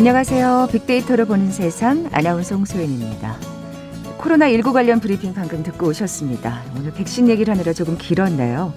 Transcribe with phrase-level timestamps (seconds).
[0.00, 0.68] 안녕하세요.
[0.72, 3.36] 빅데이터로 보는 세상 아나운서 홍소연입니다.
[4.18, 6.62] 코로나19 관련 브리핑 방금 듣고 오셨습니다.
[6.74, 8.72] 오늘 백신 얘기를 하느라 조금 길었네요.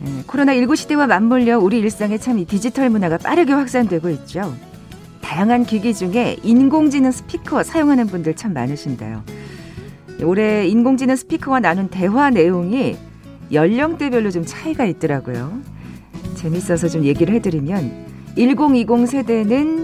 [0.00, 4.52] 네, 코로나19 시대와 맞물려 우리 일상에 참 이 디지털 문화가 빠르게 확산되고 있죠.
[5.20, 9.22] 다양한 기기 중에 인공지능 스피커 사용하는 분들 참 많으신데요.
[10.24, 12.96] 올해 인공지능 스피커와 나눈 대화 내용이
[13.52, 15.56] 연령대별로 좀 차이가 있더라고요.
[16.34, 19.79] 재밌어서 좀 얘기를 해드리면 1020 세대는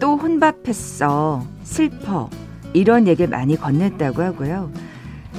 [0.00, 1.44] 또 혼밥했어.
[1.62, 2.28] 슬퍼.
[2.72, 4.72] 이런 얘기를 많이 건넸다고 하고요.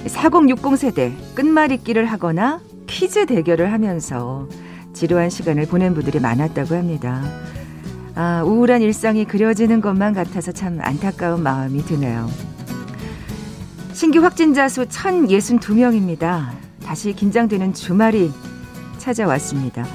[0.05, 4.48] 4060 세대 끝말잇기를 하거나 퀴즈 대결을 하면서
[4.93, 7.23] 지루한 시간을 보낸 분들이 많았다고 합니다.
[8.15, 12.29] 아, 우울한 일상이 그려지는 것만 같아서 참 안타까운 마음이 드네요.
[13.93, 16.49] 신규 확진자 수 1062명입니다.
[16.84, 18.32] 다시 긴장되는 주말이
[18.98, 19.85] 찾아왔습니다.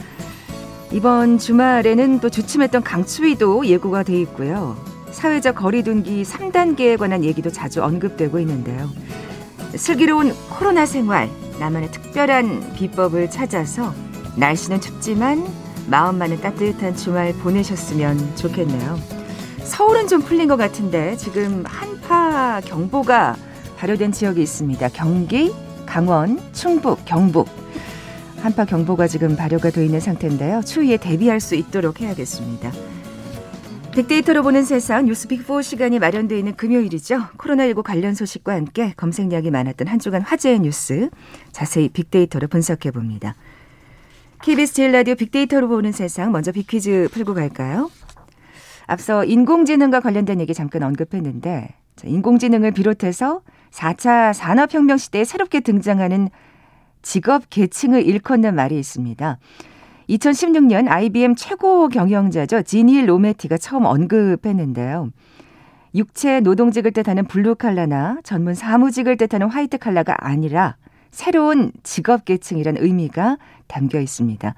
[0.93, 4.77] 이번 주말에는 또 주춤했던 강추위도 예고가 돼 있고요.
[5.11, 8.89] 사회적 거리두기 3단계에 관한 얘기도 자주 언급되고 있는데요.
[9.75, 11.29] 슬기로운 코로나 생활,
[11.59, 13.93] 나만의 특별한 비법을 찾아서
[14.37, 15.47] 날씨는 춥지만
[15.89, 18.99] 마음만은 따뜻한 주말 보내셨으면 좋겠네요.
[19.63, 23.37] 서울은 좀 풀린 것 같은데 지금 한파 경보가
[23.79, 24.89] 발효된 지역이 있습니다.
[24.91, 25.53] 경기,
[25.85, 27.49] 강원, 충북, 경북.
[28.47, 30.63] 한파 경보가 지금 발효가 되어 있는 상태인데요.
[30.63, 32.71] 추위에 대비할 수 있도록 해야겠습니다.
[33.91, 37.19] 빅데이터로 보는 세상 뉴스 빅4 시간이 마련되어 있는 금요일이죠.
[37.39, 41.11] 코로나19 관련 소식과 함께 검색량이 많았던 한 주간 화제의 뉴스
[41.51, 43.35] 자세히 빅데이터로 분석해 봅니다.
[44.43, 47.91] KBS 제일 라디오 빅데이터로 보는 세상 먼저 빅퀴즈 풀고 갈까요?
[48.87, 51.71] 앞서 인공지능과 관련된 얘기 잠깐 언급했는데
[52.05, 53.41] 인공지능을 비롯해서
[53.73, 56.31] 4차 산업혁명 시대에 새롭게 등장하는
[57.07, 59.39] 직업 계층을 일컫는 말이 있습니다.
[60.11, 62.63] 2016년 IBM 최고 경영자죠.
[62.63, 65.11] 지니 로메티가 처음 언급했는데요.
[65.95, 70.75] 육체 노동직을 뜻하는 블루 칼라나 전문 사무직을 뜻하는 화이트 칼라가 아니라
[71.13, 74.55] 새로운 직업 계층이라는 의미가 담겨 있습니다.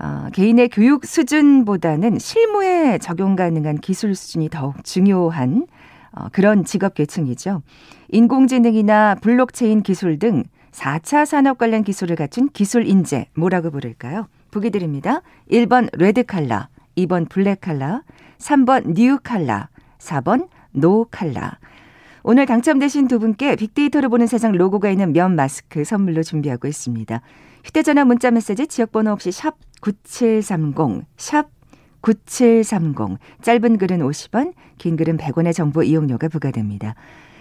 [0.00, 5.66] 어, 개인의 교육 수준보다는 실무에 적용 가능한 기술 수준이 더욱 중요한
[6.12, 7.60] 어, 그런 직업 계층이죠.
[8.08, 10.44] 인공지능이나 블록체인 기술 등
[10.78, 14.28] 4차 산업 관련 기술을 갖춘 기술 인재 뭐라고 부를까요?
[14.52, 15.22] 보기 드립니다.
[15.50, 18.02] 1번 red collar, 2번 black collar,
[18.38, 19.68] 3번 뉴 칼라,
[19.98, 21.58] 4번 노 칼라.
[22.22, 27.20] 오늘 당첨되신 두 분께 빅데이터로 보는 세상 로고가 있는 면 마스크 선물로 준비하고 있습니다.
[27.64, 31.50] 휴대전화 문자 메시지 지역번호 없이 샵 9730, 샵
[32.02, 33.18] 9730.
[33.42, 36.94] 짧은 글은 50원, 긴 글은 100원의 정보 이용료가 부과됩니다.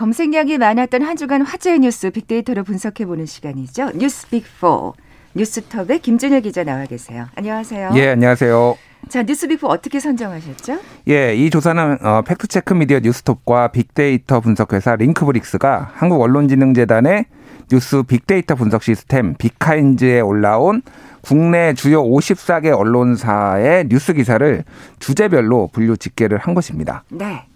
[0.00, 3.90] 검색량이 많았던 한 주간 화제의 뉴스 빅데이터로 분석해보는 시간이죠.
[3.96, 4.94] 뉴스 빅4.
[5.34, 7.26] 뉴스톱의 김준일 기자 나와 계세요.
[7.34, 7.90] 안녕하세요.
[7.96, 8.78] 예, 안녕하세요.
[9.10, 10.78] 자, 뉴스빅4 어떻게 선정하셨죠?
[11.08, 17.26] 예, 이 조사는 어, 팩트체크 미디어 뉴스톱과 빅데이터 분석회사 링크브릭스가 한국언론진흥재단의
[17.70, 20.80] 뉴스 빅데이터 분석 시스템 빅카인즈에 올라온
[21.20, 24.64] 국내 주요 54개 언론사의 뉴스 기사를
[24.98, 27.04] 주제별로 분류 집계를 한 것입니다.
[27.10, 27.49] 네.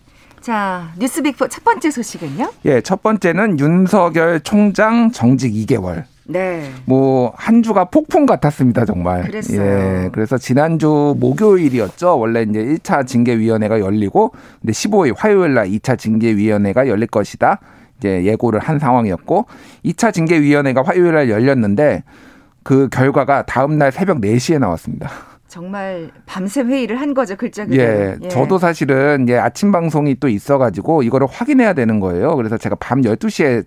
[0.45, 2.53] 자, 뉴스 빅포 첫 번째 소식은요?
[2.67, 6.05] 예, 첫 번째는 윤석열 총장 정직 2개월.
[6.27, 6.71] 네.
[6.85, 9.23] 뭐, 한 주가 폭풍 같았습니다, 정말.
[9.23, 9.63] 그랬어요.
[9.63, 10.11] 예.
[10.13, 12.19] 그래서 지난주 목요일이었죠.
[12.19, 17.61] 원래 이제 1차 징계위원회가 열리고, 근데 15일 화요일 날 2차 징계위원회가 열릴 것이다.
[17.97, 19.47] 이제 예고를 한 상황이었고,
[19.87, 22.05] 2차 징계위원회가 화요일 날 열렸는데,
[22.63, 25.11] 그 결과가 다음날 새벽 4시에 나왔습니다.
[25.55, 27.83] 정말 밤새 회의를 한 거죠 글자 그대로.
[27.85, 32.35] 예, 예, 저도 사실은 예, 아침 방송이 또 있어가지고 이거를 확인해야 되는 거예요.
[32.35, 33.63] 그래서 제가 밤 12시에 어,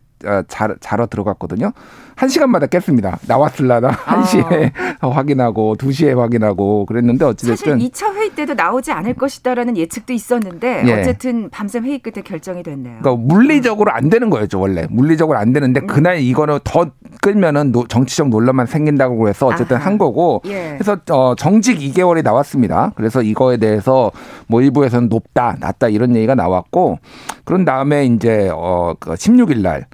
[0.47, 1.71] 자, 자러 들어갔거든요.
[2.15, 3.19] 한 시간마다 깼습니다.
[3.27, 5.07] 나왔을라나 한 시에 아.
[5.07, 10.83] 확인하고 두 시에 확인하고 그랬는데 어찌됐든 사실 2차 회의 때도 나오지 않을 것이다라는 예측도 있었는데
[10.87, 10.93] 예.
[10.93, 12.97] 어쨌든 밤샘 회의 끝에 결정이 됐네요.
[13.01, 15.85] 그러니까 물리적으로 안 되는 거였죠 원래 물리적으로 안 되는데 음.
[15.87, 16.89] 그날 이거는 더
[17.21, 19.85] 끌면은 정치적 논란만 생긴다고 해서 어쨌든 아하.
[19.85, 20.75] 한 거고 예.
[20.79, 22.93] 그래서 어, 정직 2개월이 나왔습니다.
[22.95, 24.11] 그래서 이거에 대해서
[24.47, 26.97] 뭐 일부에서는 높다 낮다 이런 얘기가 나왔고
[27.45, 29.85] 그런 다음에 이제 어 16일 그날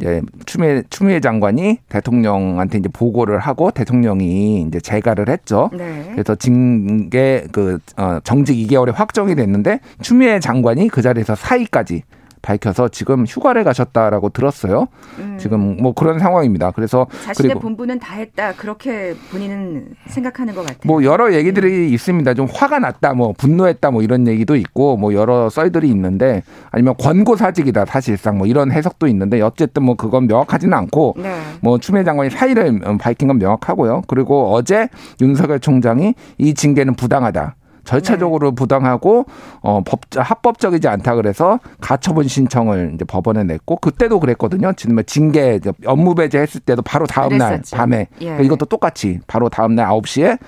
[0.00, 5.70] 이제 추미애 추미애 장관이 대통령한테 이제 보고를 하고 대통령이 이제 재가를 했죠.
[5.72, 6.08] 네.
[6.12, 12.02] 그래서 징계 그 어, 정직 2개월에 확정이 됐는데 추미애 장관이 그 자리에서 사의까지
[12.42, 14.88] 밝혀서 지금 휴가를 가셨다라고 들었어요.
[15.18, 15.38] 음.
[15.38, 16.70] 지금 뭐 그런 상황입니다.
[16.72, 20.80] 그래서 자신의 본분은 다 했다 그렇게 본인은 생각하는 것 같아요.
[20.84, 21.94] 뭐 여러 얘기들이 음.
[21.94, 22.34] 있습니다.
[22.34, 27.36] 좀 화가 났다, 뭐 분노했다, 뭐 이런 얘기도 있고 뭐 여러 썰들이 있는데 아니면 권고
[27.36, 31.40] 사직이다 사실상 뭐 이런 해석도 있는데 어쨌든 뭐 그건 명확하지는 않고 네.
[31.60, 34.02] 뭐 추미애 장관이 사의를 밝힌 건 명확하고요.
[34.06, 34.88] 그리고 어제
[35.20, 37.56] 윤석열 총장이 이 징계는 부당하다.
[37.84, 38.54] 절차적으로 네.
[38.54, 39.26] 부당하고
[39.62, 44.72] 어 법, 합법적이지 않다 그래서 가처분 신청을 이제 법원에 냈고 그때도 그랬거든요.
[44.74, 48.24] 지금 징계 업무 배제했을 때도 바로 다음 날 밤에 예.
[48.24, 50.38] 그러니까 이것도 똑같이 바로 다음 날 9시에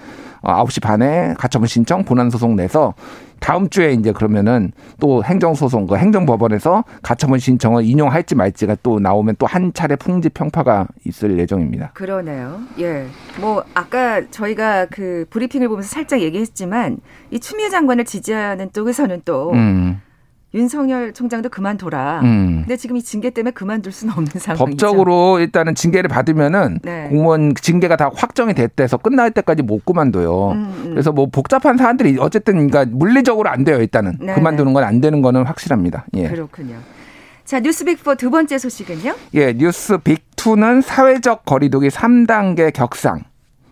[0.42, 2.94] 9시 어, 반에 가처분 신청 본안 소송 내서
[3.40, 9.36] 다음 주에 이제 그러면은 또 행정 소송, 그 행정법원에서 가처분 신청을 인용할지 말지가 또 나오면
[9.38, 11.90] 또 한 차례 풍지 평파가 있을 예정입니다.
[11.92, 12.60] 그러네요.
[12.78, 13.06] 예.
[13.38, 16.98] 뭐 아까 저희가 그 브리핑을 보면서 살짝 얘기했지만
[17.30, 20.00] 이 추미애 장관을 지지하는 쪽에서는 또 음.
[20.54, 22.20] 윤석열 총장도 그만둬라.
[22.24, 22.56] 음.
[22.60, 24.64] 근데 지금 이 징계 때문에 그만둘 수는 없는 상황이죠.
[24.66, 27.08] 법적으로 일단은 징계를 받으면은 네.
[27.08, 30.50] 공무원 징계가 다 확정이 됐대서 끝날 때까지 못 그만둬요.
[30.52, 30.90] 음, 음.
[30.90, 33.78] 그래서 뭐 복잡한 사안들이 어쨌든 그러니까 물리적으로 안 돼요.
[33.78, 36.06] 일단은 네, 그만두는 건 안 되는 거는 확실합니다.
[36.14, 36.28] 예.
[36.28, 36.74] 그렇군요.
[37.44, 39.14] 자, 뉴스 빅4 두 번째 소식은요?
[39.34, 43.20] 예, 뉴스 빅2는 사회적 거리두기 3단계 격상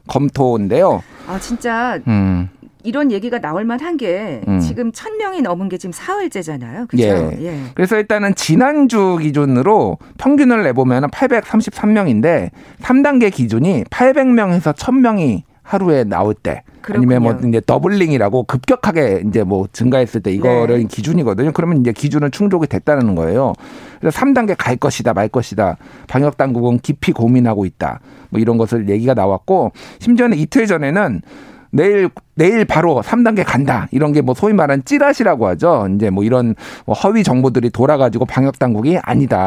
[0.09, 1.03] 검토인데요.
[1.27, 2.49] 아, 진짜 음.
[2.85, 4.61] 이런 얘기가 나올 만한 게 음.
[4.61, 6.87] 지금 천 명이 넘은 게 지금 사흘째잖아요.
[6.87, 7.03] 그죠?
[7.03, 7.37] 예.
[7.41, 7.61] 예.
[7.75, 12.51] 그래서 일단은 지난주 기준으로 평균을 내보면 833명인데
[12.81, 17.15] 3단계 기준이 800명에서 1000명이 하루에 나올 때 그렇군요.
[17.15, 20.85] 아니면 뭐 이제 doubling이라고 급격하게 이제 뭐 증가했을 때 이거를 네.
[20.85, 21.53] 기준이거든요.
[21.53, 23.53] 그러면 이제 기준은 충족이 됐다는 거예요.
[24.01, 25.77] 그래서 3단계 갈 것이다 말 것이다.
[26.09, 28.01] 방역 당국은 깊이 고민하고 있다.
[28.31, 31.23] 뭐 이런 것을 얘기가 나왔고 심지어는 이틀 전에는
[31.71, 33.87] 내일 내일 바로 3단계 간다.
[33.91, 35.89] 이런 게 뭐 소위 말하는 찌라시라고 하죠.
[35.95, 36.55] 이제 뭐 이런
[36.87, 39.39] 뭐 허위 정보들이 돌아가지고 방역 당국이 아니다.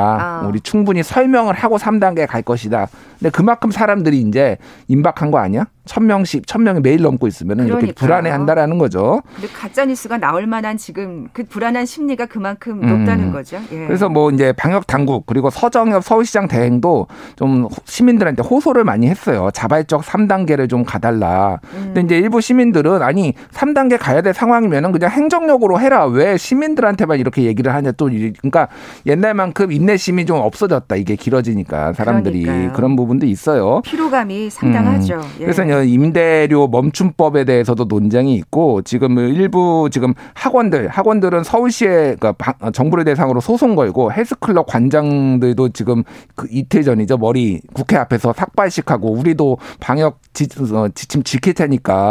[0.43, 0.47] 아.
[0.47, 2.87] 우리 충분히 설명을 하고 3단계 갈 것이다.
[3.19, 5.65] 근데 그만큼 사람들이 이제 임박한 거 아니야?
[5.85, 9.21] 천 명씩 천 명이 매일 넘고 있으면 이렇게 불안해 한다라는 거죠.
[9.35, 13.31] 근데 가짜 뉴스가 나올 만한 지금 그 불안한 심리가 그만큼 높다는 음.
[13.33, 13.57] 거죠.
[13.71, 13.85] 예.
[13.87, 19.49] 그래서 뭐 이제 방역 당국 그리고 서정엽 서울시장 대행도 좀 시민들한테 호소를 많이 했어요.
[19.53, 21.59] 자발적 3단계를 좀 가달라.
[21.73, 21.91] 음.
[21.93, 26.05] 근데 이제 일부 시민들은 아니 3단계 가야 될 상황이면은 그냥 행정력으로 해라.
[26.05, 28.67] 왜 시민들한테만 이렇게 얘기를 하냐 또 그러니까
[29.05, 30.95] 옛날만큼 인내심이 좀 없어졌다.
[30.95, 32.73] 이게 길어지니까 사람들이 그러니까요.
[32.73, 33.81] 그런 부분도 있어요.
[33.83, 35.15] 피로감이 상당하죠.
[35.15, 35.21] 음.
[35.39, 35.45] 예.
[35.45, 42.35] 그래서 임대료 멈춤법에 대해서도 논쟁이 있고 지금 일부 지금 학원들 학원들은 서울시에 그러니까
[42.71, 46.03] 정부를 대상으로 소송 걸고 헬스클럽 관장들도 지금
[46.35, 52.02] 그 이틀 전이죠 머리 국회 앞에서 삭발식하고 우리도 방역 지, 어, 지침 지킬 테니까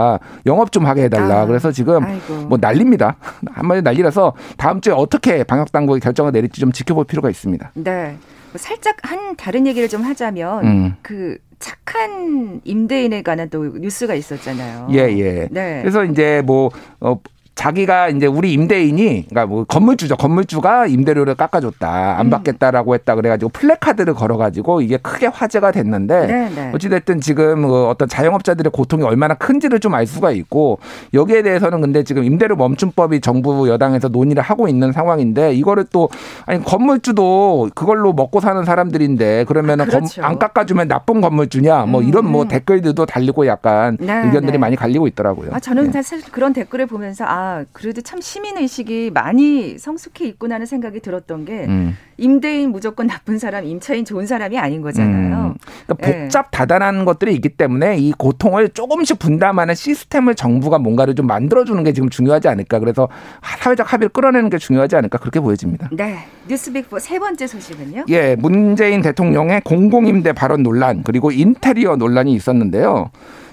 [0.47, 1.43] 영업 좀 하게 해달라.
[1.43, 2.35] 아, 그래서 지금 아이고.
[2.49, 3.17] 뭐 난립니다.
[3.53, 7.73] 한마디 난리라서 다음 주에 어떻게 방역 당국이 결정을 내릴지 좀 지켜볼 필요가 있습니다.
[7.75, 8.17] 네.
[8.53, 10.95] 뭐 살짝 한 다른 얘기를 좀 하자면 음.
[11.03, 14.89] 그 착한 임대인에 관한 또 뉴스가 있었잖아요.
[14.91, 15.49] 예, 예.
[15.51, 15.81] 네.
[15.81, 16.71] 그래서 이제 뭐,
[17.01, 17.19] 어,
[17.55, 20.17] 자기가 이제 우리 임대인이 그러니까 뭐 건물주죠.
[20.17, 22.19] 건물주가 임대료를 깎아줬다.
[22.19, 22.31] 안 음.
[22.31, 26.51] 받겠다라고 했다 그래가지고 플래카드를 걸어가지고 이게 크게 화제가 됐는데 네네.
[26.55, 26.73] 네.
[26.75, 30.79] 어찌됐든 지금 그 어떤 자영업자들의 고통이 얼마나 큰지를 좀 알 수가 있고
[31.13, 36.09] 여기에 대해서는 근데 지금 임대료 멈춤법이 정부 여당에서 논의를 하고 있는 상황인데 이거를 또
[36.47, 40.23] 아니 건물주도 그걸로 먹고 사는 사람들인데 그러면은 아, 그렇죠.
[40.23, 42.49] 안 깎아주면 나쁜 건물주냐 뭐 이런 뭐 음.
[42.49, 44.59] 댓글들도 달리고 약간 네, 의견들이 네.
[44.59, 45.51] 많이 갈리고 있더라고요.
[45.53, 45.93] 아 저는 네.
[45.93, 47.42] 사실 그런 댓글을 보면서 아
[47.73, 51.97] 그래도 참 시민 의식이 많이 성숙해 있구나 하는 생각이 들었던 게 음.
[52.19, 55.37] 임대인 무조건 나쁜 사람, 임차인 좋은 사람이 아닌 거잖아요.
[55.37, 55.55] 음.
[55.87, 56.23] 그러니까 네.
[56.23, 61.93] 복잡 다단한 것들이 있기 때문에 이 고통을 조금씩 분담하는 시스템을 정부가 뭔가를 좀 만들어주는 게
[61.93, 62.79] 지금 중요하지 않을까.
[62.79, 63.09] 그래서
[63.43, 65.89] 사회적 합의를 끌어내는 게 중요하지 않을까 그렇게 보여집니다.
[65.93, 66.19] 네,
[66.49, 68.05] 뉴스빅포 세 번째 소식은요?
[68.09, 73.11] 예, 문재인 대통령의 공공임대 발언 논란 그리고 인테리어 논란이 있었는데요.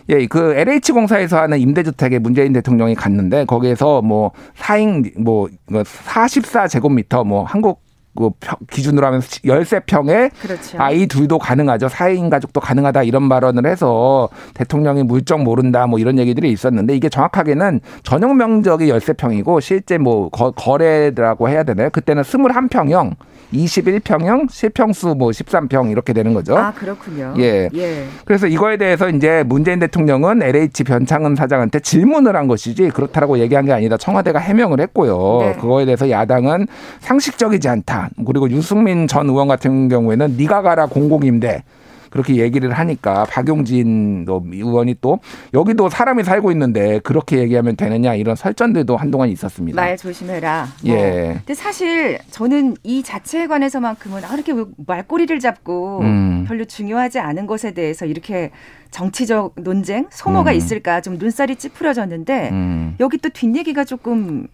[0.09, 7.81] 예, 그 LH공사에서 하는 임대주택에 문재인 대통령이 갔는데 거기에서 뭐 4인 뭐 44제곱미터 뭐 한국
[8.15, 8.31] 그
[8.71, 10.77] 기준으로 하면 13평에 그렇죠.
[10.81, 11.87] 아이 둘도 가능하죠.
[11.87, 17.79] 4인 가족도 가능하다 이런 발언을 해서 대통령이 물정 모른다 뭐 이런 얘기들이 있었는데 이게 정확하게는
[18.03, 21.89] 전용 면적이 13평이고 실제 뭐 거, 거래라고 해야 되나요?
[21.91, 23.15] 그때는 21평형
[23.53, 26.57] 21평형, 실평수 뭐 13평 이렇게 되는 거죠.
[26.57, 27.33] 아, 그렇군요.
[27.37, 27.69] 예.
[27.73, 28.05] 예.
[28.25, 33.73] 그래서 이거에 대해서 이제 문재인 대통령은 LH 변창흠 사장한테 질문을 한 것이지 그렇다라고 얘기한 게
[33.73, 35.39] 아니라 청와대가 해명을 했고요.
[35.41, 35.53] 네.
[35.59, 36.67] 그거에 대해서 야당은
[36.99, 38.09] 상식적이지 않다.
[38.25, 41.63] 그리고 유승민 전 의원 같은 경우에는 네가 가라 공공임대
[42.09, 45.19] 그렇게 얘기를 하니까 박용진 의원이 또
[45.53, 49.79] 여기도 사람이 살고 있는데 그렇게 얘기하면 되느냐 이런 설전들도 한동안 있었습니다.
[49.79, 50.67] 말 조심해라.
[50.85, 50.95] 뭐.
[50.95, 51.33] 예.
[51.37, 54.53] 근데 사실 저는 이 자체에 관해서만큼은 아, 이렇게
[54.85, 56.45] 말꼬리를 잡고 음.
[56.47, 58.51] 별로 중요하지 않은 것에 대해서 이렇게
[58.91, 60.55] 정치적 논쟁, 소모가 음.
[60.55, 62.95] 있을까 좀 눈살이 찌푸려졌는데 음.
[62.99, 64.47] 여기 또 뒷얘기가 조금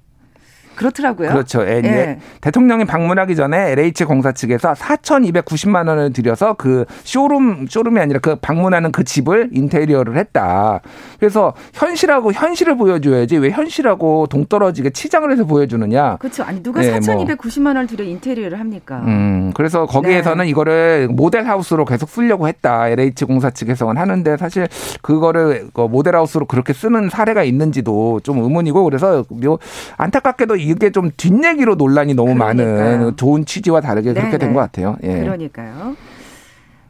[0.76, 1.30] 그렇더라고요.
[1.30, 1.62] 그렇죠.
[1.64, 1.82] 예.
[1.84, 2.20] 예.
[2.42, 8.92] 대통령이 방문하기 전에 LH 공사 측에서 4,290만 원을 들여서 그 쇼룸 쇼룸이 아니라 그 방문하는
[8.92, 10.82] 그 집을 인테리어를 했다.
[11.20, 16.18] 그래서 현실하고 현실을 보여줘야지 왜 현실하고 동떨어지게 치장을 해서 보여주느냐.
[16.18, 16.44] 그렇죠.
[16.44, 17.70] 아니 누가 예, 4,290만 뭐.
[17.70, 19.02] 원을 들여 인테리어를 합니까?
[19.06, 19.52] 음.
[19.56, 20.50] 그래서 거기에서는 네.
[20.50, 22.88] 이거를 모델 하우스로 계속 쓰려고 했다.
[22.90, 24.68] LH 공사 측에서는 하는데 사실
[25.02, 29.60] 그거를 그 모델 하우스로 그렇게 쓰는 사례가 있는지도 좀 의문이고 그래서 뭐
[29.98, 32.66] 안타깝게도 이게 좀 뒷얘기로 논란이 너무 그러니까요.
[32.98, 34.20] 많은 좋은 취지와 다르게 네네.
[34.20, 34.96] 그렇게 된 것 같아요.
[35.04, 35.20] 예.
[35.22, 35.96] 그러니까요.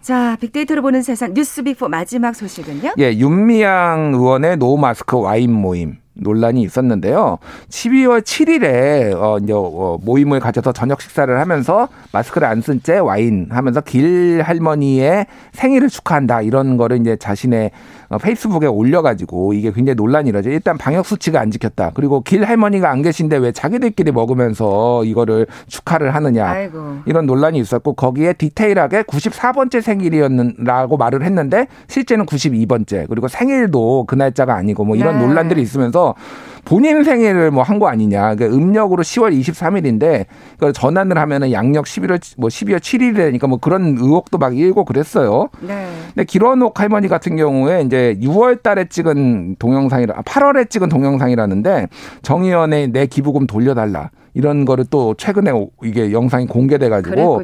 [0.01, 2.93] 자, 빅데이터로 보는 세상 뉴스 빅포 마지막 소식은요?
[2.99, 5.95] 예, 윤미향 의원의 노 마스크 와인 모임.
[6.17, 7.39] 논란이 있었는데요.
[7.69, 13.47] 12월 7일에 어 이제 어, 모임을 가져서 저녁 식사를 하면서 마스크를 안 쓴 채 와인
[13.49, 17.71] 하면서 길 할머니의 생일을 축하한다 이런 거를 이제 자신의
[18.04, 20.49] 어, 페이스북에 올려가지고 이게 굉장히 논란이 일었죠.
[20.49, 21.91] 일단 방역 수칙을 안 지켰다.
[21.93, 26.97] 그리고 길 할머니가 안 계신데 왜 자기들끼리 먹으면서 이거를 축하를 하느냐 아이고.
[27.05, 34.55] 이런 논란이 있었고 거기에 디테일하게 94번째 생일이었는라고 말을 했는데 실제는 92번째 그리고 생일도 그 날짜가
[34.55, 35.25] 아니고 뭐 이런 네.
[35.25, 36.15] 논란들이 있으면서
[36.65, 38.35] 본인 생일을 뭐 한 거 아니냐.
[38.35, 43.97] 그러니까 음력으로 10월 23일인데 그걸 전환을 하면은 양력 11월 뭐 12월 7일이 되니까 뭐 그런
[43.99, 45.49] 의혹도 막 일고 그랬어요.
[45.61, 45.87] 네.
[46.07, 51.87] 근데 길원옥 할머니 같은 경우에 이제 6월 달에 찍은 동영상이라 8월에 아, 찍은 동영상이라는데
[52.21, 54.09] 정의원에 내 기부금 돌려달라.
[54.33, 55.51] 이런 거를 또 최근에
[55.83, 57.41] 이게 영상이 공개돼 가지고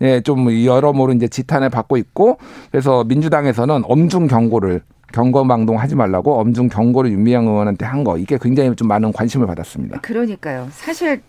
[0.00, 2.38] 예, 좀 여러모로 이제 지탄을 받고 있고
[2.70, 4.80] 그래서 민주당에서는 엄중 경고를
[5.12, 10.00] 경거망동 하지 말라고 엄중 경고를 윤미향 의원한테 한 거 이게 굉장히 좀 많은 관심을 받았습니다.
[10.00, 10.68] 그러니까요.
[10.70, 11.20] 사실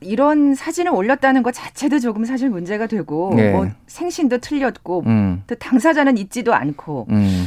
[0.00, 3.52] 이런 사진을 올렸다는 것 자체도 조금 사실 문제가 되고 네.
[3.52, 5.42] 뭐 생신도 틀렸고 음.
[5.46, 7.46] 또 당사자는 있지도 않고 음.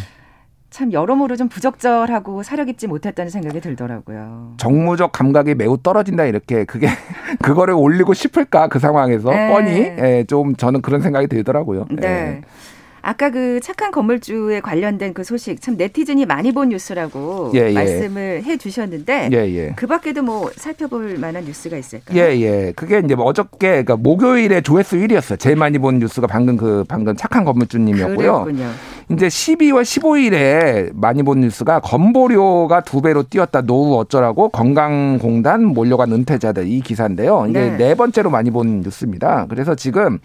[0.69, 4.53] 참 여러모로 좀 부적절하고 사려 깊지 못했다는 생각이 들더라고요.
[4.57, 6.87] 정무적 감각이 매우 떨어진다 이렇게 그게
[7.41, 9.49] 그거를 올리고 싶을까 그 상황에서 네.
[9.51, 11.85] 뻔히 예, 좀 저는 그런 생각이 들더라고요.
[11.91, 12.07] 네.
[12.07, 12.41] 예.
[13.09, 17.73] 아까 그 착한 건물주에 관련된 그 소식 참 네티즌이 많이 본 뉴스라고 예, 예.
[17.73, 22.19] 말씀을 해 주셨는데 예, 예, 그 밖에도 뭐 살펴볼 만한 뉴스가 있을까요?
[22.19, 22.71] 예, 예.
[22.75, 25.39] 그게 이제 뭐 어저께 그러니까 목요일에 조회수 1위였어요.
[25.39, 28.43] 제일 많이 본 뉴스가 방금 그 방금 착한 건물주님이었고요.
[28.43, 28.69] 그랬군요.
[29.11, 33.61] 이제 12월 15일에 많이 본 뉴스가 건보료가 두 배로 뛰었다.
[33.61, 37.47] 노후 어쩌라고 건강공단 몰려간 은퇴자들 이 기사인데요.
[37.49, 37.77] 이게 네.
[37.77, 39.47] 네 번째로 많이 본 뉴스입니다.
[39.49, 40.19] 그래서 지금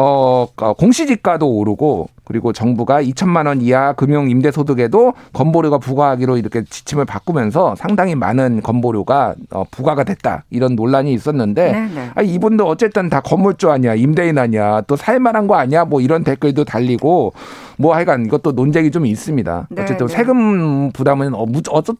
[0.00, 6.64] 어, 어, 공시지가도 오르고 그리고 정부가 2천만 원 이하 금융 임대 소득에도 건보료가 부과하기로 이렇게
[6.64, 12.10] 지침을 바꾸면서 상당히 많은 건보료가 어, 부과가 됐다 이런 논란이 있었는데 네, 네.
[12.14, 16.64] 아, 이분도 어쨌든 다 건물주 아니야 임대인 아니야 또 살만한 거 아니야 뭐 이런 댓글도
[16.64, 17.34] 달리고
[17.76, 19.66] 뭐 하여간 이것도 논쟁이 좀 있습니다.
[19.68, 20.14] 네, 어쨌든 네.
[20.14, 21.44] 세금 부담은 어,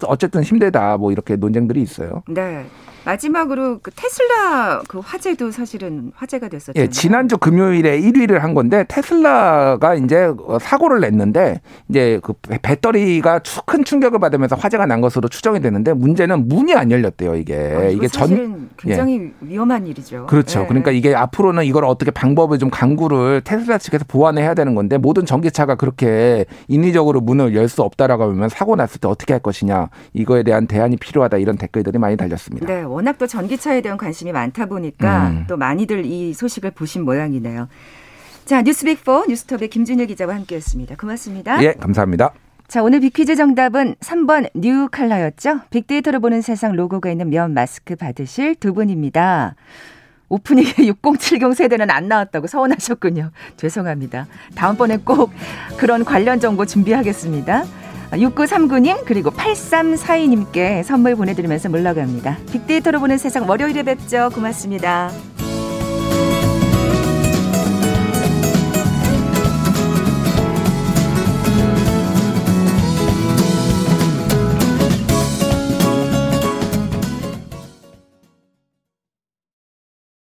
[0.07, 2.23] 어쨌든 힘들다 뭐 이렇게 논쟁들이 있어요.
[2.29, 2.65] 네.
[3.11, 6.81] 마지막으로 그 테슬라 그 화재도 사실은 화제가 됐었죠.
[6.81, 14.21] 예, 지난주 금요일에 1위를 한 건데 테슬라가 이제 사고를 냈는데 이제 그 배터리가 큰 충격을
[14.21, 17.55] 받으면서 화재가 난 것으로 추정이 되는데 문제는 문이 안 열렸대요, 이게.
[17.57, 19.33] 어, 이게 전 굉장히 예.
[19.41, 20.27] 위험한 일이죠.
[20.27, 20.61] 그렇죠.
[20.61, 20.67] 예.
[20.67, 25.27] 그러니까 이게 앞으로는 이걸 어떻게 방법을 좀 강구를 테슬라 측에서 보완을 해야 되는 건데 모든
[25.27, 30.43] 전기차가 그렇게 인위적으로 문을 열 수 없다라고 하면 사고 났을 때 어떻게 할 것이냐 이거에
[30.43, 32.67] 대한 대안이 필요하다 이런 댓글들이 많이 달렸습니다.
[32.67, 32.83] 네.
[33.01, 35.45] 워낙 또 전기차에 대한 관심이 많다 보니까 음.
[35.49, 37.69] 또 많이들 이 소식을 보신 모양이네요.
[38.45, 40.97] 자, 뉴스빅4 뉴스톱의 김준일 기자와 함께했습니다.
[40.97, 41.63] 고맙습니다.
[41.63, 42.33] 예, 감사합니다.
[42.69, 45.61] 자, 오늘 빅퀴즈 정답은 3번 뉴 칼라였죠.
[45.71, 49.55] 빅데이터로 보는 세상 로고가 있는 면 마스크 받으실 두 분입니다.
[50.29, 53.31] 오프닝에 6070 세대는 안 나왔다고 서운하셨군요.
[53.57, 54.27] 죄송합니다.
[54.55, 55.33] 다음번에 꼭
[55.79, 57.65] 그런 관련 정보 준비하겠습니다.
[58.13, 62.39] 6939님 그리고 8342님께 선물 보내드리면서 물러갑니다.
[62.51, 64.31] 빅데이터로 보는 세상 월요일에 뵙죠.
[64.35, 65.11] 고맙습니다.